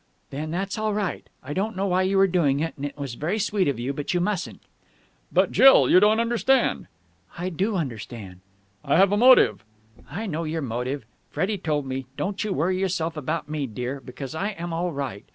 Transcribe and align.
"Then 0.31 0.49
that's 0.49 0.79
all 0.79 0.95
right. 0.95 1.27
I 1.43 1.53
know 1.53 1.85
why 1.85 2.01
you 2.01 2.17
were 2.17 2.25
doing 2.25 2.59
it, 2.59 2.73
and 2.75 2.83
it 2.87 2.97
was 2.97 3.13
very 3.13 3.37
sweet 3.37 3.67
of 3.67 3.79
you, 3.79 3.93
but 3.93 4.15
you 4.15 4.19
mustn't." 4.19 4.63
"But, 5.31 5.51
Jill, 5.51 5.91
you 5.91 5.99
don't 5.99 6.19
understand." 6.19 6.87
"I 7.37 7.49
do 7.49 7.75
understand." 7.75 8.39
"I 8.83 8.97
have 8.97 9.11
a 9.11 9.15
motive...." 9.17 9.63
"I 10.09 10.25
know 10.25 10.43
your 10.43 10.63
motive. 10.63 11.05
Freddie 11.29 11.59
told 11.59 11.85
me. 11.85 12.07
Don't 12.17 12.43
you 12.43 12.51
worry 12.51 12.79
yourself 12.79 13.15
about 13.15 13.47
me, 13.47 13.67
dear, 13.67 13.99
because 14.01 14.33
I 14.33 14.55
am 14.57 14.73
all 14.73 14.91
right. 14.91 15.23